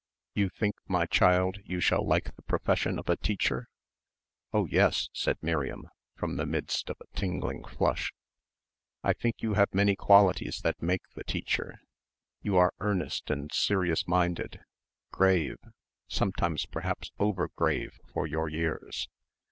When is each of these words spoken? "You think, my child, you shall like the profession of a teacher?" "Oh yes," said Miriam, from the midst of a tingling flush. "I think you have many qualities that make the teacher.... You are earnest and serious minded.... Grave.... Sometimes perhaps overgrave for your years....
"You 0.33 0.49
think, 0.49 0.77
my 0.87 1.05
child, 1.05 1.59
you 1.63 1.79
shall 1.79 2.03
like 2.03 2.33
the 2.35 2.41
profession 2.41 2.97
of 2.97 3.07
a 3.07 3.17
teacher?" 3.17 3.67
"Oh 4.51 4.65
yes," 4.65 5.09
said 5.13 5.37
Miriam, 5.43 5.89
from 6.15 6.37
the 6.37 6.47
midst 6.47 6.89
of 6.89 6.97
a 6.99 7.15
tingling 7.15 7.63
flush. 7.65 8.11
"I 9.03 9.13
think 9.13 9.43
you 9.43 9.53
have 9.53 9.75
many 9.75 9.95
qualities 9.95 10.61
that 10.63 10.81
make 10.81 11.07
the 11.13 11.23
teacher.... 11.23 11.81
You 12.41 12.57
are 12.57 12.73
earnest 12.79 13.29
and 13.29 13.53
serious 13.53 14.07
minded.... 14.07 14.61
Grave.... 15.11 15.57
Sometimes 16.07 16.65
perhaps 16.65 17.11
overgrave 17.19 17.99
for 18.11 18.25
your 18.25 18.49
years.... 18.49 19.07